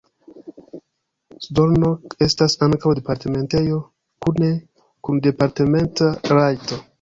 [1.47, 3.77] Szolnok estas ankaŭ departementejo
[4.29, 4.51] kune
[5.09, 6.83] kun departementa rajto.